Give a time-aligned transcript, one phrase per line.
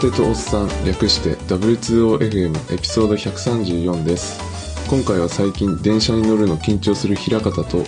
[0.00, 4.40] こんにちは若手とおっさん略して W2OFM エピソード134です。
[4.88, 7.84] 今回は最近電車に乗るの緊張する平方と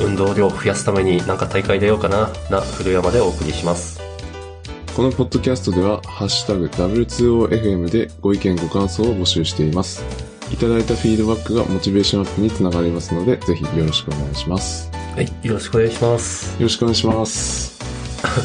[0.00, 4.00] 運動量を増やすためになんか大会出ようかなな古山でお送りします。
[4.94, 10.04] このポッドキャストでは「ハッシュタグ #W2OFM」でご意見ご感想を募集しています。
[10.52, 14.88] いただいたフィードバックがモチベーションアップにつながりますのでぜひよろしくお願いします。
[15.16, 16.52] はいよろしくお願いします。
[16.52, 17.75] よろしくお願いします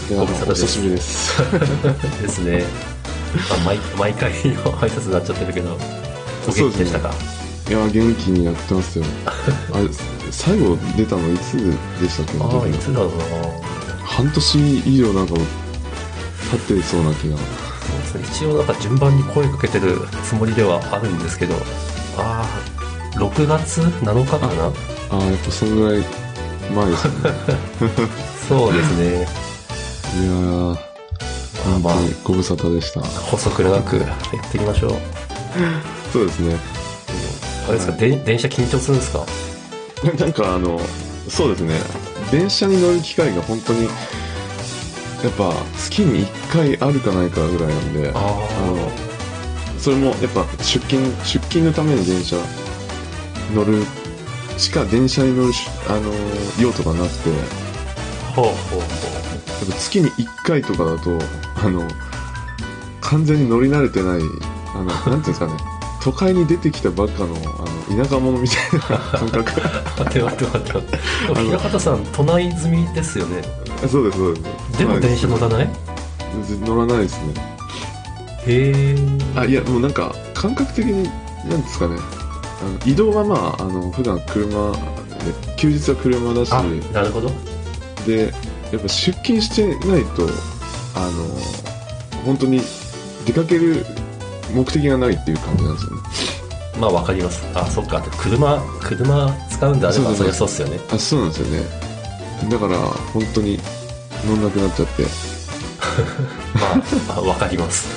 [0.09, 1.41] ご無沙汰しぶりです。
[2.21, 2.63] ですね、
[3.49, 4.37] まあ、毎毎回の
[4.79, 5.77] 挨拶になっちゃってるけど
[6.47, 7.11] お元気でしたか、
[7.69, 9.05] いや元気にやってますよ。
[9.73, 9.87] あれ
[10.31, 11.53] 最後出たのいつ
[12.01, 12.33] でしたっけ？
[12.39, 13.15] ああいつだろうな。
[14.05, 15.33] 半年以上なんか
[16.51, 17.37] 経ってそうな気が。
[17.37, 18.35] そうですね。
[18.35, 21.55] 一応なんか順番に声かけてるつもりではあるんですけど
[22.17, 24.45] ああ6月7日かな？
[24.65, 26.03] ああやっぱそんぐらい
[26.75, 27.11] 前ですね。
[28.47, 29.27] そうですね
[30.13, 30.77] いやーまあ。
[31.63, 33.01] 本まあ当にご無沙汰でした。
[33.01, 34.91] 補足長くやっていきましょう。
[36.11, 36.57] そうですね。
[37.67, 39.25] あれですか、で電車緊張するんですか？
[40.17, 40.79] なんかあの
[41.29, 41.79] そうですね。
[42.31, 43.89] 電車に乗る機会が本当にや
[45.29, 48.21] っぱ月に1回あるかないかぐらいなんでああ
[48.67, 48.91] の
[49.77, 52.37] それもやっぱ出勤出勤のために電車
[53.53, 53.83] 乗る
[54.57, 56.11] しか電車に乗るしあの
[56.59, 57.29] 用途がなくて。
[57.29, 57.35] や
[58.35, 58.81] ほうほうほう。
[58.81, 58.83] っ
[59.67, 61.19] ぱ月に1回とかだと
[61.63, 61.87] あの
[63.01, 64.21] 完全に乗り慣れてない
[64.73, 65.53] あのなんていうんですかね。
[66.03, 68.79] 都会に出てきたばっかのあの田舎者みたいな
[69.19, 69.61] 感覚。
[69.99, 70.97] 待って待って待って待って。
[71.43, 73.43] 平方さん都内済みですよね。
[73.87, 74.77] そうですそうです。
[74.79, 75.69] でも電車乗らない？
[76.65, 77.33] 乗らないですね。
[78.47, 78.95] へえ。
[79.35, 81.03] あいやもうなんか感覚的に
[81.47, 81.97] なんですかね。
[81.99, 84.77] あの移動はまああの普段車で
[85.57, 86.51] 休日は車だし。
[86.51, 86.63] あ
[86.93, 87.29] なるほど。
[88.07, 88.33] で
[88.71, 90.27] やっぱ出勤してないと
[90.95, 91.25] あの
[92.25, 92.61] 本当に
[93.25, 93.85] 出かける
[94.53, 96.01] 目的がないっていう感じなんですよね。
[96.79, 97.43] まあわかります。
[97.53, 98.01] あそっか。
[98.17, 100.79] 車車使うんであればそりゃそうっすよね。
[100.91, 102.49] あそうなんですよね。
[102.49, 103.59] だから本当に
[104.25, 105.03] 乗んなくなっちゃって。
[105.03, 105.05] っ
[107.07, 107.87] まああわかります。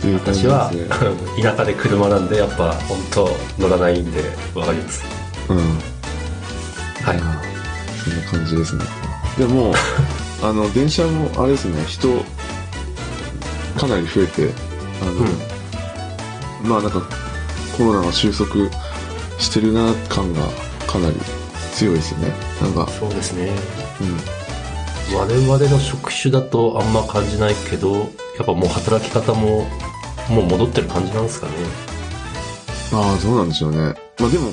[0.00, 0.70] ていう感じ私は
[1.40, 4.22] 田舎で車なんでやっぱ本当乗らないんで
[4.54, 5.02] わかります。
[5.48, 5.56] うん。
[5.56, 7.16] はい。
[7.20, 7.42] あ
[8.04, 8.97] そんな感じですね
[9.38, 9.72] でも
[10.42, 12.08] あの電車もあれですね人
[13.78, 14.50] かなり増えて
[15.00, 17.02] あの、まあなんか
[17.76, 18.54] コロナが収束
[19.38, 20.40] してるな感が
[20.88, 21.16] かなり
[21.72, 22.32] 強いですよね。
[22.60, 23.52] なんかそうですね。
[25.10, 25.16] うん。
[25.16, 28.02] 我々の職種だとあんま感じないけどや
[28.42, 29.68] っぱもう働き方も
[30.28, 31.52] もう戻ってる感じなんですかね。
[32.92, 33.94] ああどうなんでしょうね。
[34.18, 34.50] まあでも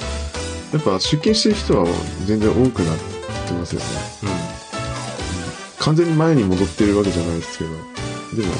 [0.74, 1.88] やっぱ出勤してる人は
[2.26, 2.98] 全然多くなっ
[3.48, 3.88] てますよね。
[4.24, 4.55] うん
[5.86, 8.54] 完全に前に戻ってるわけじゃないですけどでも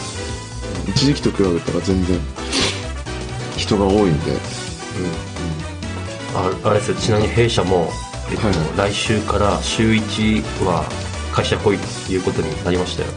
[0.88, 2.20] 一時期と比べたら全然
[3.58, 4.32] 人が多いんで
[6.36, 6.98] ああれですよ。
[6.98, 7.90] ちなみに弊社も、
[8.30, 8.92] えっとはい。
[8.92, 10.84] 来週から週1は
[11.34, 13.10] 会社来いということになりましたよ、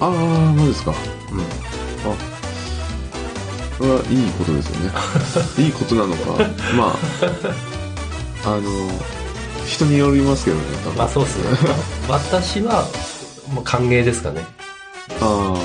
[0.00, 0.10] ああ
[0.52, 0.90] マジですか。
[0.90, 1.38] うん、
[3.78, 4.92] これはいいことですよね。
[5.64, 6.44] いいことなのか。
[6.76, 6.96] ま
[8.44, 8.62] ああの
[9.66, 10.98] 人によりますけどね多分。
[10.98, 11.44] まあそうですね。
[12.08, 12.84] 私は
[13.52, 14.42] もう歓迎ですかね。
[15.20, 15.58] ああ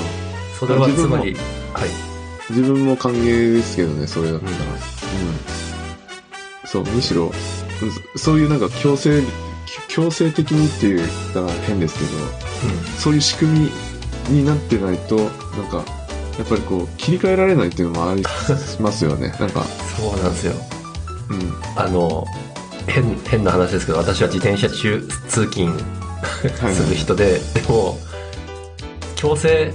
[0.58, 1.34] それはつまり
[1.72, 2.10] はい。
[2.50, 4.52] 自分も歓迎ですけどねそれだったら。
[4.52, 4.60] うん。
[4.60, 4.74] うん、
[6.66, 7.32] そうむしろうん
[8.18, 9.22] そういうなんか強制
[9.88, 12.10] 強制的にって言ったら変ですけど
[12.98, 13.70] そういう仕組み
[14.28, 15.28] になってないとなん
[15.70, 15.84] か
[16.38, 18.22] やっぱりこう切り替えられないっていうのもあり
[18.80, 19.34] ますよね。
[19.38, 19.64] なんか。
[19.96, 20.54] そうなんですよ。
[21.30, 21.54] うん。
[21.76, 22.26] あの
[22.86, 25.99] 変変な話ですけど私は自転車中通勤はい
[26.48, 27.98] する人で、でも
[29.16, 29.72] 強制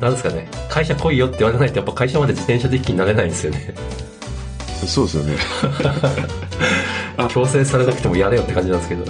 [0.00, 3.74] なんですかね会社来いよって言われないとやっぱ会社まで自転車で一気になれないんですよね。
[4.86, 5.36] そうですよね。
[7.16, 7.26] あ。
[7.28, 9.04] 強制されなくてもやれよって感じなんですけど。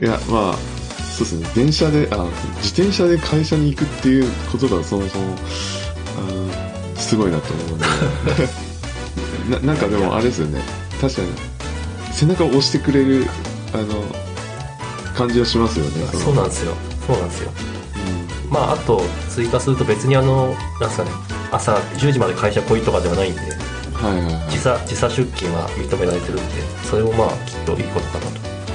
[0.00, 0.54] いやまあ
[1.16, 1.48] そうですね。
[1.54, 2.26] 電車であ
[2.62, 5.36] 自転車で会社に行くっていうことがそもそも
[6.96, 7.86] あすごいなと思うんで。
[9.50, 10.62] ななんかでもあれですよね。
[11.00, 11.28] 確かに
[12.12, 13.26] 背中を押してくれる
[13.72, 13.84] あの
[15.18, 16.06] 感じはしますよね。
[16.16, 16.72] そうなんですよ。
[17.04, 17.50] そうなんですよ。
[18.48, 21.10] まああと追加すると別にあのなんですかね。
[21.50, 24.50] 朝10時まで会社来いとかではないんでうんはいはいはい。
[24.50, 26.42] 時差時差出勤は認められてるんで
[26.88, 28.30] それもまあきっといいことかな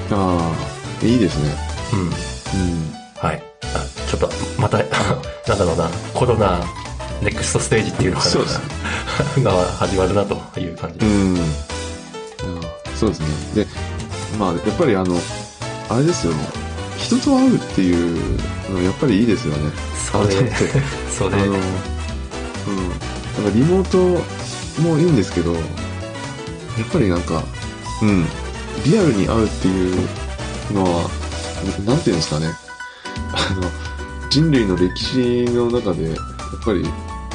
[0.09, 0.15] と。
[0.15, 0.53] あ
[1.01, 1.55] あいいですね。
[1.93, 1.99] うん。
[1.99, 2.11] うん。
[3.15, 3.41] はい。
[3.75, 4.29] あちょっと
[4.59, 4.77] また
[5.47, 6.59] なんだろうなコロナ
[7.21, 8.31] ネクストステージっていうのかな。
[8.31, 8.59] そうです
[9.41, 11.37] が始まるなという感じです、うん。
[12.95, 13.19] そうです
[13.55, 13.63] ね。
[13.63, 13.67] で
[14.37, 15.15] まあやっぱりあの
[15.89, 16.63] あれですよね
[16.97, 18.15] 人と会うっていう
[18.71, 19.71] のやっぱりいいですよね。
[19.95, 20.55] それ改めて
[21.11, 21.51] それあの、うん。
[21.53, 21.65] なんか
[23.53, 24.23] リモート
[24.81, 25.63] もいいんですけど、やっ
[26.91, 27.43] ぱりなんか、
[28.01, 28.25] うん、
[28.85, 29.95] リアルに会うっていう
[30.73, 31.09] のは、
[31.85, 32.47] なんていうんですかね。
[33.33, 33.63] あの、
[34.29, 36.17] 人類の歴史の中で、やっ
[36.63, 36.85] ぱり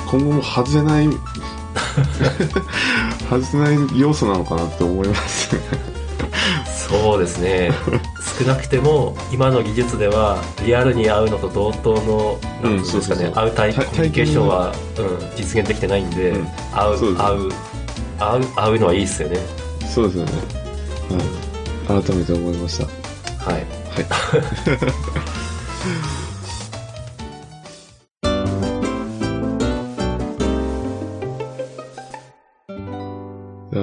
[0.07, 1.09] 今後も外せない、
[3.29, 5.51] 外せない要素なのかなって思います。
[6.89, 7.73] そうですね
[8.39, 17.51] 少なくても今の技術ではリアルに会うのと同等のうんなんていうんですかね、会う体体コミュニケーションは、うん、実現できてないんで、うん会う会う
[18.19, 19.39] 会う会うのはいいですよね
[19.89, 20.33] そうですよね。
[21.89, 22.03] はい。
[22.03, 22.85] 改めて思いました。
[23.45, 23.69] はいはい。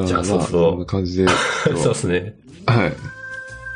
[0.08, 1.30] じゃあまそうそんな感じで、
[1.66, 2.36] そうですね
[2.66, 2.94] はい。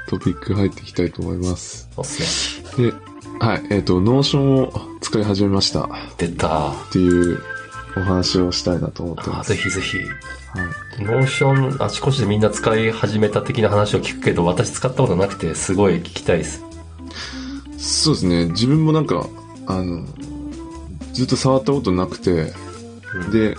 [0.10, 1.90] トピック入っていきたいと思います。
[1.96, 2.94] そうっすねで、
[3.40, 3.64] はい。
[3.70, 7.42] えっ、と、 Notion を使い始めましたっていう
[7.96, 9.54] お話をしたいなと思ってます。
[9.54, 10.04] ぜひぜひは
[11.00, 11.04] い。
[11.04, 16.64] Notion あちこちでみんな使い始めた的な話を聞くけど私使ったことなくてすごい聞きたいです
[17.78, 18.46] そうですね。
[18.48, 19.28] 自分もなんか、
[19.66, 20.06] あの、
[21.14, 22.54] ずっと触ったことなくて、
[23.16, 23.56] うんで、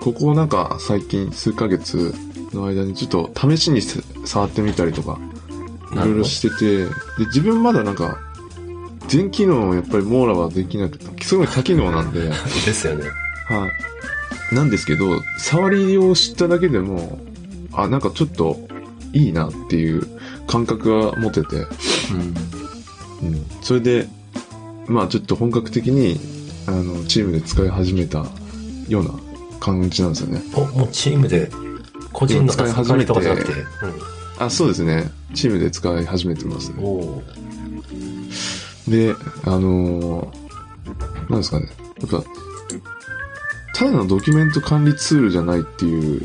[0.00, 2.14] ここなんか最近数ヶ月
[2.52, 5.18] の間にちょっと試しにせ触ってみたりとか、
[5.92, 6.90] いろいろしてて、で、
[7.26, 8.18] 自分まだなんか、
[9.08, 12.28] 全機能やっぱり網羅はできなくて、すごい多機能なんで、はい。
[12.28, 13.06] ですよね
[14.52, 17.18] なんですけど、触りを知っただけでも、
[17.72, 18.58] あ、なんかちょっと
[19.12, 20.06] いいなっていう
[20.46, 21.56] 感覚は持てて、
[23.22, 23.46] うんうん。
[23.62, 24.08] それで、
[24.86, 26.18] まあちょっと本格的に、
[26.66, 28.26] あの、チームで使い始めた
[28.88, 29.10] ような
[29.60, 30.42] 感じなんですよね。
[30.54, 31.50] おもうチームで
[32.12, 33.52] 個人の使い始めてとかじゃなくて、
[34.38, 35.10] あ、そうですね。
[35.34, 36.78] チームで使い始めてますうん、。
[36.84, 39.14] おーで、
[39.44, 40.48] あのー
[41.28, 41.68] なんですかね。
[42.00, 42.24] やっぱ、
[43.74, 46.22] ただのドキュメント管理ツールじゃないっていう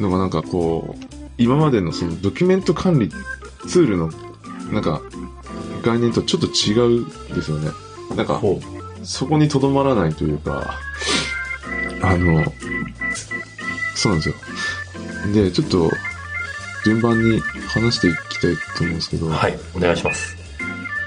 [0.00, 1.04] のがなんかこう、
[1.36, 3.10] 今までのそのドキュメント管理
[3.66, 4.10] ツールの
[4.72, 5.02] なんか
[5.82, 7.70] 概念とちょっと違うですよね。
[8.16, 8.60] なんか、ほ
[9.02, 10.74] そこにとどまらないというか、
[12.02, 12.44] あの、
[13.94, 14.34] そうなんですよ。
[15.32, 15.90] で、ちょっと、
[16.84, 20.36] 順番に話していきたいと思うんですけど、うはいお願いします。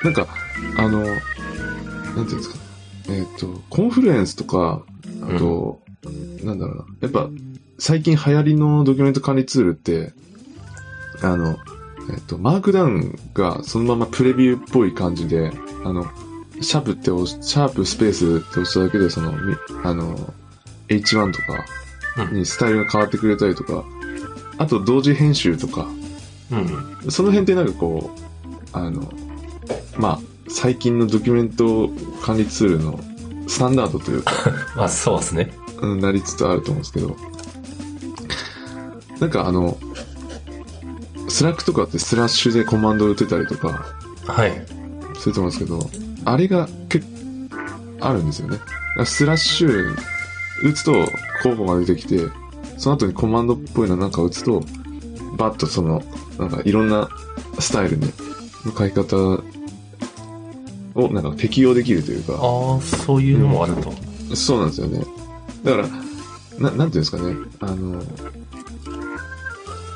[0.04, 0.28] なんか、
[0.78, 1.20] あの、なんて
[2.20, 2.56] いうんですか、
[3.10, 4.84] えっ、と、コンフルエンスとか、
[5.22, 5.82] あと、
[6.44, 7.30] なんだろうな、やっぱ、
[7.78, 10.14] 最近流行りのドキュメント管理ツールって、
[11.22, 11.58] あの、
[12.12, 15.52] えっ、と、マークダウンがそのままプレビューっぽい感じで、
[15.84, 16.06] あの、
[16.62, 20.34] シャープって押し、シャープスペースって押しただけで、その、みあの、
[20.88, 21.66] H1 とか
[22.32, 23.84] にスタイルが変わってくれたりとか、
[24.58, 25.88] あと同時編集とか、
[26.52, 27.12] うん。
[27.12, 29.12] その辺ってなんかこう、あの、
[29.98, 31.90] まあ、最近のドキュメント
[32.22, 33.00] 管理ツールの
[33.48, 34.34] スタンダードというか、
[34.76, 35.54] まあそうですね。
[35.82, 37.16] うんなりつつあると思うんですけど、
[39.20, 39.78] なんかあの、
[41.28, 43.86] Slack とかってスラッシュでコマンドを打てたりとか
[44.28, 44.52] はい。
[45.18, 45.90] すると思うんですけど、
[46.26, 47.06] あれが結
[48.00, 48.58] 構あるんですよね。
[49.06, 49.96] スラッシュ
[50.64, 50.94] 打つと
[51.44, 52.28] 候補が出てきて、
[52.82, 54.64] その後にコマンドっぽいのなんか打つと、
[55.38, 56.02] バッとその、
[56.40, 57.10] なんかいろんな
[57.60, 58.12] スタイルに、
[58.66, 59.16] 向かい方
[60.96, 65.06] をなんか適用できるというか、ああそういうのもあると、そうなんですよね。
[65.64, 65.88] だから、
[66.58, 68.02] ななんていうんですかね、あの、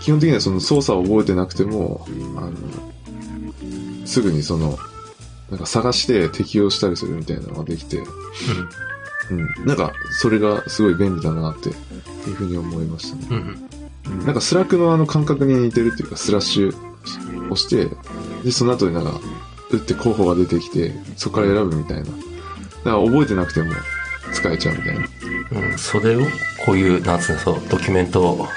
[0.04, 2.06] 基本的にはその操作を覚えてなくても、
[2.38, 2.54] あの、
[4.06, 4.78] すぐにその、
[5.50, 8.04] なんか探して適用したりするみたいなのができて、
[9.32, 9.66] うん。
[9.66, 11.72] なんか、それがすごい便利だなって
[12.30, 13.28] いうふうに思いましたね。
[13.32, 17.90] うんうんうんなんか Slack のあの感覚に似てるっていうか、スラッシュ押して、
[18.44, 19.20] で、その後になんか、
[19.72, 22.04] 打って候補が出てきて、そこから選ぶみたいな。
[22.04, 22.18] だか
[22.86, 23.74] ら覚えてなくても
[24.32, 25.06] 使えちゃうみたいな。
[25.70, 26.22] うん、それを
[26.66, 28.48] こういうなんつうのそうドキュメント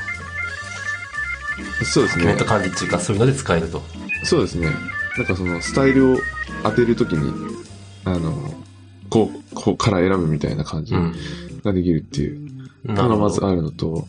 [1.85, 2.45] そうですねドキュメント。
[2.45, 3.83] 管理っていうかそういうので使えると
[4.25, 4.69] そうですね。
[5.17, 6.19] なんかそのスタイルを
[6.63, 7.55] 当てるときに、
[8.05, 8.33] あの、
[9.11, 11.15] こう、こうから選ぶみたいな感じうん
[11.65, 12.48] ができるっていうな
[12.85, 14.07] のがまずあるのと、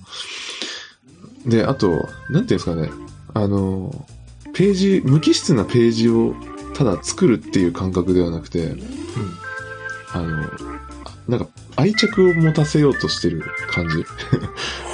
[1.45, 2.89] で、あと、なんていうんですかね、
[3.33, 4.05] あの、
[4.53, 6.35] ページ、無機質なページを
[6.75, 8.75] ただ作るっていう感覚ではなくて、
[10.13, 10.49] あの、
[11.27, 14.03] なんか愛着を持たせようとしてる感じ。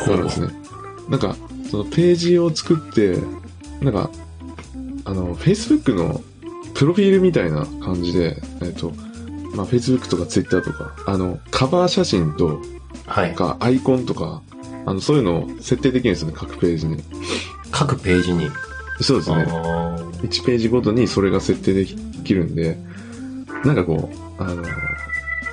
[0.08, 0.54] があるんですね。
[1.10, 1.36] なんか、
[1.70, 3.18] そのページを作って、
[3.82, 4.10] なんか、
[5.06, 6.22] あの、Facebook の
[6.74, 8.92] プロフィールみたいな感じで、えっと、
[9.56, 12.60] まあ、Facebook とか Twitter とか、あの、カバー写真と
[13.06, 14.42] はいか、アイコンとか、
[14.86, 17.04] あの、そういうのを設定できるんですよね、各ページに。
[17.72, 18.50] 各ページに
[19.02, 19.46] そうですね。
[19.48, 22.78] あー1ページごとにそれが設定できるんで、
[23.64, 24.10] なんかこ
[24.40, 24.72] う、あの、なんてい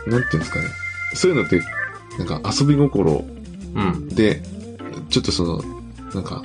[0.06, 0.66] うんですかね。
[1.14, 1.60] そういうのって、
[2.18, 3.24] なんか遊び心
[3.74, 4.08] うん。
[4.08, 4.42] で、
[5.10, 5.62] ちょっとその、
[6.14, 6.42] なんか、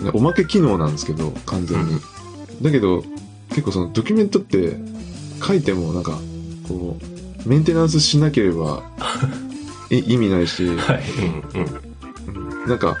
[0.00, 2.00] ねおまけ機能なんですけど、完全に。
[2.62, 3.04] だけど、
[3.50, 4.76] 結構そのドキュメントって
[5.42, 6.18] 書いてもなんか、
[6.68, 6.96] こ
[7.44, 9.02] う、メンテナンスしなければい
[9.90, 11.02] 意味ないし、はい。
[11.54, 11.60] うん。
[11.60, 11.82] うん。
[11.82, 12.98] うんなんか、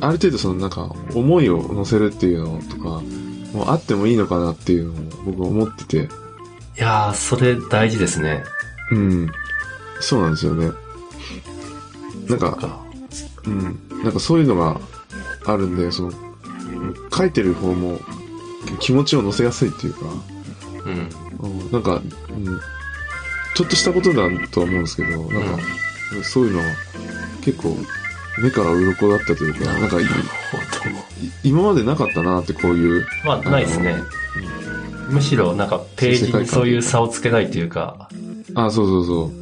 [0.00, 3.02] ある程度そのなんか、思いを乗せるっていうのとか、
[3.52, 4.94] もうあってもいいのかなっていうのを
[5.26, 6.08] 僕は思ってて、
[6.78, 8.44] いやー、それ大事ですね。
[8.90, 9.30] うん。
[10.00, 10.70] そうなんですよね。
[12.28, 12.80] なんか。
[13.44, 13.62] うん。
[14.02, 14.80] なんかそういうのが
[15.44, 16.12] あるんで、その、
[17.14, 17.98] 書いてる方も
[18.80, 20.00] 気持ちを乗せやすいっていうか、
[20.86, 21.10] うん。
[21.40, 22.60] うんなんか、うん、
[23.54, 25.64] ちょっとしたことだとは思うんですけど、なんか、
[26.22, 26.64] そういうのは
[27.42, 27.76] 結構
[28.38, 29.96] 目から鱗だったというか、なんか
[31.44, 33.06] 今までなかったなってこういう、ど。
[33.24, 33.96] まあ、ないですね。
[35.08, 38.08] むしろ、なんか、ページにそういう差をつけないというか、
[38.54, 39.32] あ、そうそうそう。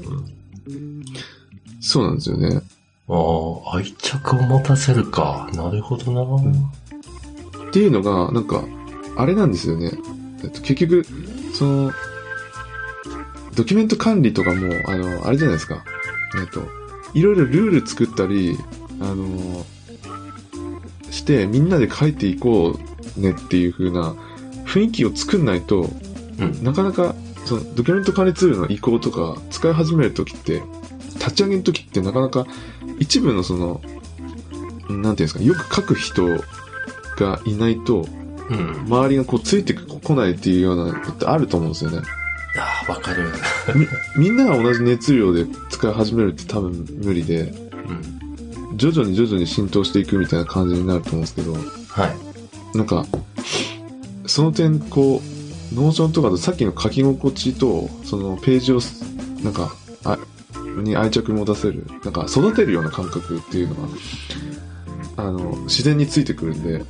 [1.81, 2.63] そうなんですよね。
[3.09, 5.49] ああ、愛着を持たせるか。
[5.55, 6.23] なるほどな。
[7.69, 8.65] っていうのが、なんか、
[9.17, 9.93] あれなんですよね。
[10.43, 11.07] えっと、結局、
[11.55, 11.93] その、
[13.55, 15.85] ドキュメント管理とかも、あの、あれじゃないですか。
[16.41, 16.67] えっと、
[17.15, 18.57] いろいろルール作ったり、
[19.01, 19.67] あの、
[21.11, 22.79] して、みんなで書いていこ
[23.17, 24.15] うねっていう風な
[24.67, 25.91] 雰囲気を作んないと、
[26.39, 26.65] うん。
[26.65, 27.15] なかなか、
[27.45, 30.63] その、ドキュメント管理ツールの移行とか、使い始めるときって、
[31.15, 32.47] 立ち上げるときってなかなか、
[32.99, 33.81] 一部のその、
[34.89, 36.25] なんていうんですか、よく書く人
[37.17, 38.07] がいないと、
[38.49, 38.85] うん。
[38.87, 42.03] 周りがこうついてこないっていうようなのってあると思うんですよね。
[42.91, 43.29] わかる。
[44.17, 48.77] み、みんなが同じ熱量で使い始めるって多分無理で、うん。
[48.77, 51.59] 徐々に徐々に浸透していくみたいな感じになると思うんですけど、は
[52.75, 52.77] い。
[52.77, 53.07] なんか、
[54.27, 55.23] その点、こ
[55.73, 58.81] う、 Notion とかとさっきの書き心地と、そのページを、
[59.45, 59.73] なんか、
[60.05, 60.19] あ、
[60.83, 63.89] に愛着持たせる、なんか育てるような感覚っていうのが、
[65.17, 66.85] あの、自然についてくるんで、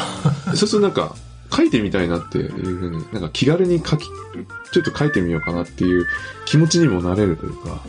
[0.56, 1.14] そうするとなんか、
[1.54, 6.06] 書いてみたいなっていうふうに、なんか気軽に書き、ちょっと書いてみようかなっていう
[6.46, 7.82] 気持ちにもなれるというか、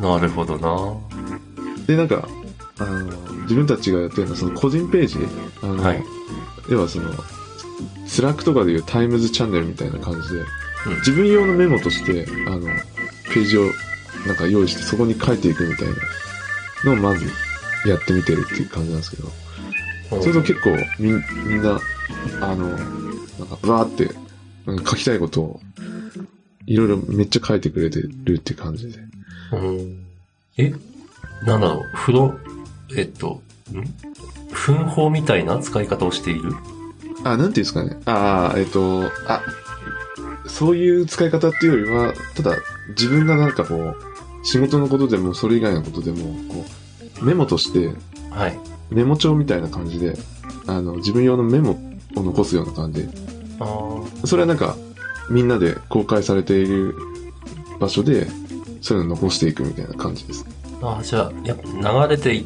[0.00, 0.96] なるほどな。
[1.86, 2.26] で、なんか、
[2.78, 3.04] あの、
[3.42, 5.18] 自分たちがやってるのはその個人ページ、
[5.62, 6.02] あの、はい。
[6.70, 7.12] 要はその、
[8.06, 10.40] Slack とかでいう times チャンネルみたいな感じで、
[10.86, 10.94] うん。
[10.96, 12.60] 自分用のメモとして、あの、
[13.32, 13.64] ページを
[14.26, 15.94] なんか用意してそこに書いていくみたいな
[16.84, 17.26] のをまず
[17.88, 19.30] やってみてるっていう感じなんですけど、
[20.22, 21.78] それと結構みんみんな、
[22.40, 24.04] あの、なんかバーって、
[24.66, 25.60] うん書きたいことを、
[26.66, 28.98] いろいろめっちゃ書いてくれてるって感じで。
[29.52, 30.04] うん
[30.56, 30.72] え、
[31.44, 32.34] なんだろう、風呂、
[32.96, 33.42] えっと、
[33.72, 33.84] ん？
[34.54, 36.54] 噴法みたいな使い方をしている？
[37.24, 37.98] あ、なんていうんですかね。
[38.06, 39.42] ああ、えっと、あ、
[40.46, 42.56] そういう使い方っていうよりは、ただ
[42.90, 46.18] 自分がなんかこう、仕事のことでもそれ以外のことでも、
[46.48, 46.64] こ
[47.20, 47.92] う、メモとして、
[48.30, 48.58] はい。
[48.90, 50.16] メモ帳みたいな感じで、
[50.66, 51.78] あの、自分用のメモ
[52.16, 53.08] を残すような感じ
[54.24, 54.76] それはなんか、
[55.30, 56.94] みんなで公開されている
[57.80, 58.26] 場所で、
[58.80, 60.44] そういうのを残していくみたいな感じです。
[60.82, 62.44] ああ、じゃあ、やっぱ流れていっ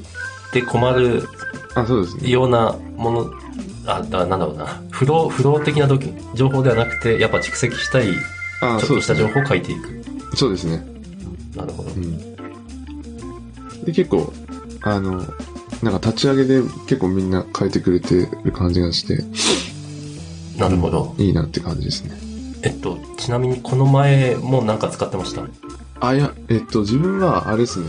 [0.53, 1.27] て困る
[1.75, 2.31] あ、そうですね。
[2.31, 3.31] ようなもの、
[3.87, 4.81] あ、だなんだろうな。
[4.91, 8.09] 不動、不動的な時情報ではなくて、やっぱ蓄積したい、
[8.61, 8.87] あ、ちょ。
[8.87, 10.03] っとした情報を書いていく。
[10.37, 10.85] そうですね。
[11.57, 11.99] なるほどう。
[11.99, 12.19] ん。
[13.85, 14.33] で、結構、
[14.83, 15.25] あの、
[15.83, 19.25] なんか立ち上げで結構みんな書いてくれてる感じがして、
[20.59, 21.15] なるほど。
[21.19, 22.19] いいなって感じですね。
[22.63, 25.43] えっと、ちなみにこの前もなんか使ってました？
[26.01, 27.87] あ、いや、えっと、自分はあれですね、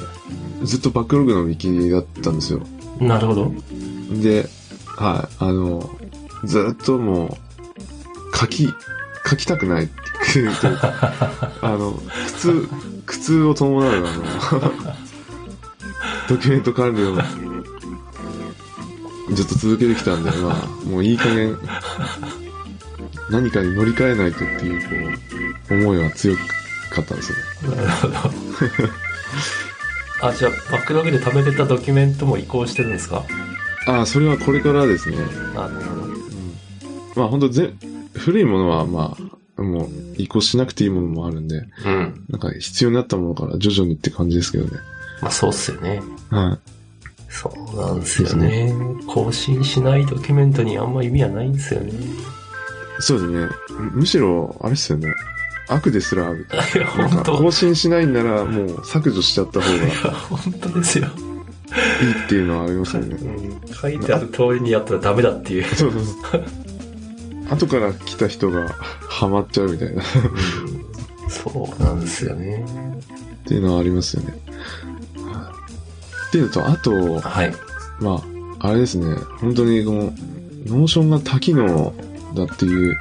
[0.64, 2.62] ずっとバックログのウィキだったんですよ。
[3.00, 3.52] なるほど。
[4.22, 4.48] で、
[4.98, 5.90] はい、あの、
[6.44, 7.38] ずっとも
[8.34, 8.68] う、書き、
[9.28, 9.88] 書きたくないっ
[10.34, 11.92] ていうか、 あの、
[12.28, 12.70] 苦痛、
[13.06, 14.74] 苦痛を伴う、あの、
[16.30, 17.16] ドキュメント管理を
[19.34, 21.58] ずっと続けてきたんで、まあ、もういい加減、
[23.30, 25.20] 何かに乗り換えないとっていう、こ
[25.70, 27.38] う、思いは強かったんですよ
[27.72, 27.78] ね。
[27.78, 28.16] なるほど。
[30.22, 33.24] あ、じゃあ、バックログで貯めてたドキュメントも移行してるんですか？
[33.88, 35.18] ああ、それはこれからですね。
[35.56, 36.02] あ、なるほど。
[36.04, 36.20] うん
[37.16, 37.74] まあ本当ぜ
[38.14, 39.18] 古いものはま
[39.58, 42.26] あ、もう移行しなくていいものもあるんで、うん。
[42.30, 44.72] なんか必要になったものから徐々にって感じですけどね。
[45.22, 46.02] まあ、そうっすよね。
[46.30, 46.60] はい。
[47.30, 48.74] そうなんですよね。
[49.08, 51.92] 更新しないドキュメントにあんま意味はないんですよね。
[53.00, 53.50] そうですね。
[53.70, 55.14] むむしろ、あれですよね。
[55.68, 56.48] 悪ですらある。
[56.76, 61.08] いや、本当更新しないんならもう削除しちゃった方がいいいや、本当ですよ。
[62.26, 63.16] っていうのはありますよね。
[63.16, 65.64] うん書いてある通りにやったらダメだっていう。
[65.76, 66.46] そうそうそう。
[67.50, 68.70] 後から来た人が
[69.08, 70.04] ハマっちゃうみたいな
[71.30, 72.66] そうなんですよね。
[73.46, 74.34] ていうのはありますよね。
[76.28, 77.54] っていうのと、あと、はい。
[78.00, 78.22] ま
[78.60, 80.14] あ、あれですね、本当にこの、
[80.68, 81.94] Notion が多機能
[82.36, 82.98] だっていう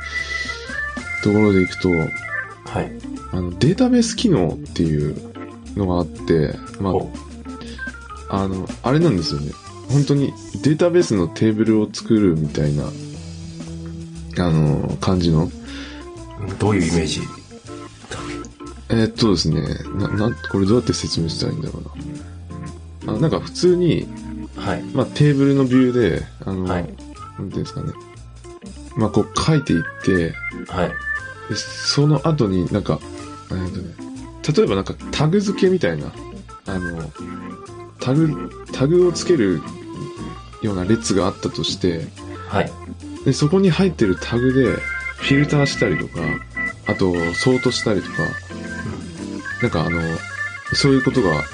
[1.23, 2.93] ところでいくと、はい。
[3.33, 5.17] あの、データベース機能っていう
[5.77, 7.11] のがあって、まお
[8.29, 9.53] あ、あの、あれなんですよね。
[9.91, 10.33] 本当に
[10.63, 15.51] データベースのテーブルを作るみたいな、あの、感じの。
[16.59, 17.23] どういうイメージ？
[18.91, 19.61] えーっとですね、
[19.99, 21.81] な、な、これどうやって説明したらいいんだろ
[23.05, 23.15] うな。
[23.15, 24.07] あなんか普通に、
[24.57, 24.83] はい。
[24.95, 26.83] まあ、テーブルのビューで、あの、はい
[27.39, 27.93] なんていうんですかね。
[28.99, 30.35] まあ、こう書いていって、
[30.67, 30.89] はい。
[31.49, 32.99] でその後になんか、
[33.51, 33.95] えーっとね、
[34.57, 36.13] 例えばなんかタグ付けみたいな、
[36.67, 37.11] あの、
[38.01, 39.63] タグ、タグをつける
[40.63, 42.07] ような列があったとして、
[42.49, 42.73] はい。
[43.25, 46.21] で、そこに入ってるタグでフィルターしたりとか、
[46.89, 48.17] あと、ソートしたりとか、
[49.63, 50.01] なんかあの、
[50.75, 51.45] そういうことが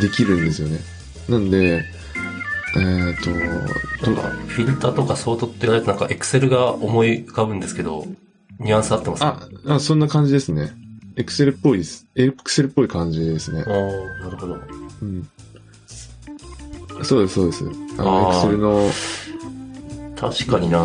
[0.00, 0.80] できるんですよね。
[1.28, 1.84] なんで、
[2.76, 3.16] えーっ
[4.00, 8.06] と、なんか、フィルターとかソートって言われてなんか、エクセルが思い浮かぶんですけど、
[8.60, 9.48] ニュアンス合ってますか？
[9.66, 10.72] あ、あ、そんな感じですね。
[11.16, 12.06] エクセルっぽいです。
[12.14, 13.70] エクセルっぽい感じですねお。
[13.70, 14.60] ーなるほど。
[15.02, 15.28] うん。
[17.02, 17.64] そうです、そうです。
[17.98, 18.90] あの、あーエクセルの、
[20.16, 20.78] 確かにな、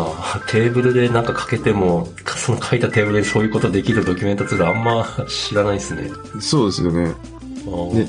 [0.48, 6.08] テーブルでなんか書けても、その書いたテーブルでそういうことできるドキュメントツールあんま知らないですね。
[6.40, 7.12] そうですよね。
[7.66, 8.08] おーね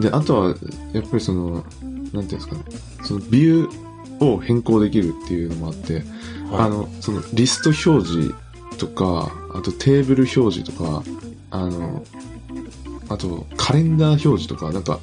[0.00, 0.48] で、あとは、
[0.92, 2.62] やっぱりその、なんていうんですかね。
[3.02, 6.04] その、ビューを変更できるっていうのもあって、はい
[6.52, 8.34] あの、その、リスト表示
[8.78, 11.02] とか、あとテーブル表示とか、
[11.50, 12.04] あの、
[13.08, 15.00] あと、カレンダー表示とか、なんか、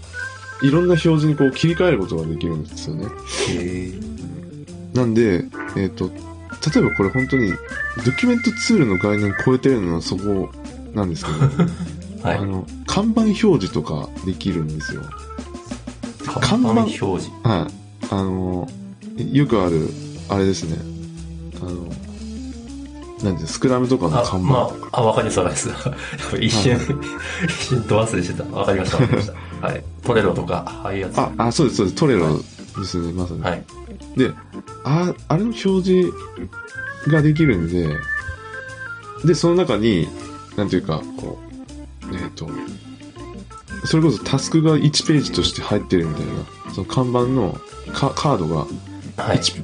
[0.61, 3.05] いろんな表示にこう切り替えることができるんですよね。
[3.05, 4.17] へー
[4.95, 5.43] なんで、
[5.75, 6.09] えっ、と、
[6.73, 7.51] 例えばこれ本当に、
[8.03, 10.49] ドキュメントツールの概念超えてるのはそこ
[10.93, 11.37] なんですけど、
[12.27, 12.45] はいあ。
[12.45, 15.03] の、看板表示とかできるんですよ。
[16.25, 17.29] 看板板表示。
[17.43, 17.86] はい。
[18.09, 18.67] あの、
[19.31, 19.89] よくある、
[20.29, 20.77] あれですね。
[21.61, 21.87] あの、
[23.23, 24.51] なんてスクラムとかのあ、看板。
[24.51, 24.59] ま
[24.91, 26.37] あ、あ、わかりますわかります。
[26.39, 26.77] 一瞬、
[27.45, 28.43] 一瞬ド忘れしてた。
[28.55, 29.67] わかりました、わかりました。
[29.67, 29.83] はい。
[30.03, 31.17] トレロとか、ああいうやつ。
[31.17, 31.97] あ、あ、そうです、そうです。
[31.97, 32.43] トレロで
[32.85, 33.41] すね、まさに。
[33.41, 33.63] はい。
[34.15, 34.31] で、
[34.83, 36.13] あ、あれの表示
[37.07, 37.89] ができるんで、
[39.25, 40.07] で、その中に、
[40.55, 41.39] なんていうか、こ
[42.11, 42.47] う、えっ、と、
[43.85, 46.31] それこそタスクが1ページとして入ってるみたいな、
[46.77, 47.57] その看板の
[47.91, 48.67] カカードが
[49.17, 49.37] はい。
[49.39, 49.63] 1、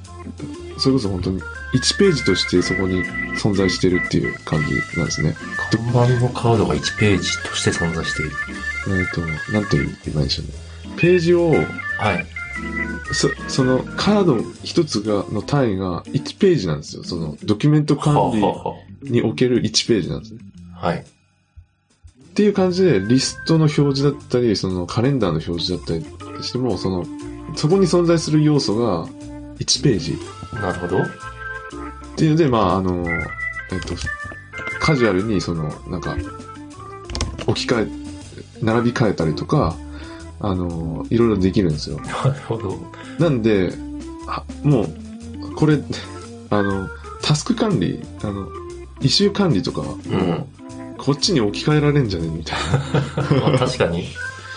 [0.79, 1.41] それこそ本当に
[1.73, 3.03] 1ページとしてそこに
[3.35, 5.35] 存在してるっていう感じなんですね。
[5.71, 8.31] 看板のカードが1ページとして存在している。
[8.99, 9.21] えっ、と、
[9.51, 10.53] なんて言えばいいんでしょうね。
[10.97, 12.25] ページを、はい。
[13.11, 17.03] そそのカード一つが、の単位が1ページなんですよ。
[17.03, 18.31] そのドキュメント管
[19.03, 20.39] 理における1ページなんですね。
[20.75, 20.97] はい。
[20.97, 21.03] っ
[22.33, 26.03] ていう感じで、リストの表示だったり、そのカレンダーの表示だったり
[26.43, 27.05] しても、その、
[27.55, 29.05] そこに存在する要素が
[29.59, 30.17] 1ページ
[30.53, 30.99] なるほど。
[31.01, 31.05] っ
[32.15, 33.17] ていうので、まあ、あの、え
[33.75, 33.95] っと、
[34.79, 36.15] カジュアルに、その、なんか、
[37.47, 37.91] 置き換え、
[38.61, 39.75] 並び替えたりとか、
[40.39, 41.99] あの、いろいろできるんですよ。
[42.01, 42.77] なるほど。
[43.19, 43.73] なんで、
[44.27, 45.79] あもう、これ、
[46.49, 46.89] あの、
[47.21, 48.47] タスク管理、あの、
[49.01, 50.47] イシュー管理とか、もう、
[50.97, 52.27] こっちに置き換えられんじゃね？
[52.27, 52.59] みたい
[53.41, 54.07] まあ確かに、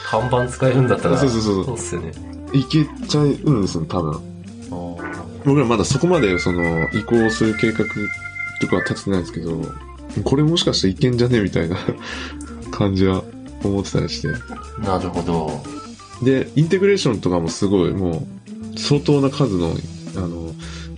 [0.09, 1.21] 看板使えるんだったら、な。
[1.21, 2.13] そうそうそうそうっすよね。
[2.53, 4.21] いけちゃうんですよ、多分。
[5.45, 7.85] 僕らまだそこまで、その、移行する計画
[8.61, 9.61] とかは立ててないんですけど、
[10.25, 11.77] これもしかしていけんじゃねみたいな
[12.71, 13.23] 感じは
[13.63, 14.29] 思ってたりして。
[14.81, 15.63] なるほど。
[16.25, 18.27] で、インテグレーションとかもすごい、も
[18.75, 19.77] う、相当な数の、
[20.17, 20.55] あの、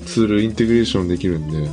[0.07, 1.69] ツールインテグレーションできるんで、